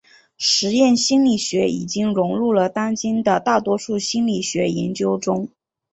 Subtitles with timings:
[0.39, 5.49] 实验心理学已经融入了当今的大多数心理学研究中。